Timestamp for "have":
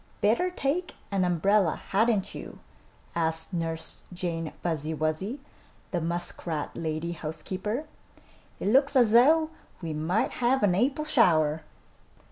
10.41-10.63